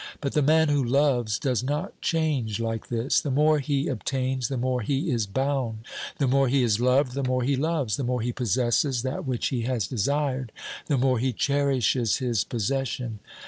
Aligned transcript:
But 0.19 0.31
the 0.31 0.41
man 0.41 0.69
who 0.69 0.83
loves 0.83 1.37
does 1.37 1.61
not 1.61 2.01
change 2.01 2.59
like 2.59 2.87
this; 2.87 3.21
the 3.21 3.29
more 3.29 3.59
he 3.59 3.87
obtains, 3.87 4.47
the 4.47 4.57
more 4.57 4.81
he 4.81 5.11
is 5.11 5.27
bound; 5.27 5.85
the 6.17 6.25
more 6.27 6.47
he 6.47 6.63
is 6.63 6.79
loved, 6.79 7.11
the 7.11 7.21
more 7.23 7.43
he 7.43 7.55
loves; 7.55 7.97
the 7.97 8.03
more 8.03 8.21
he 8.21 8.31
possesses 8.31 9.03
that 9.03 9.27
which 9.27 9.49
he 9.49 9.61
has 9.61 9.85
OBERMANN 9.85 9.97
263 9.97 9.97
desired, 9.97 10.51
the 10.87 10.97
more 10.97 11.19
he 11.19 11.31
cherishes 11.33 12.15
his 12.17 12.43
possession. 12.43 13.19